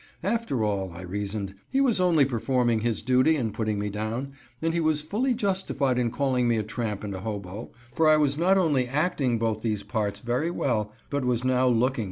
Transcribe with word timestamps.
After 0.23 0.63
all, 0.63 0.93
I 0.93 1.03
reasoned, 1.03 1.53
he 1.69 1.79
was 1.79 2.01
only 2.01 2.25
performing 2.25 2.79
his 2.79 3.03
duty 3.03 3.35
in 3.35 3.51
putting 3.51 3.77
me 3.77 3.91
down, 3.91 4.31
and 4.59 4.73
he 4.73 4.79
was 4.79 5.03
fully 5.03 5.35
justified 5.35 5.99
in 5.99 6.09
calling 6.09 6.47
me 6.47 6.57
a 6.57 6.63
tramp 6.63 7.03
and 7.03 7.13
a 7.13 7.19
hobo, 7.19 7.69
for 7.93 8.09
I 8.09 8.17
was 8.17 8.35
not 8.35 8.57
only 8.57 8.87
acting 8.87 9.37
both 9.37 9.61
these 9.61 9.83
parts 9.83 10.19
very 10.21 10.49
well, 10.49 10.91
but 11.11 11.23
was 11.23 11.45
now 11.45 11.67
looking 11.67 11.91
the 11.91 11.91
part. 11.91 11.99